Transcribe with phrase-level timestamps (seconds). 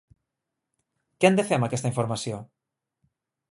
[1.19, 2.43] Què han de fer amb aquesta informació?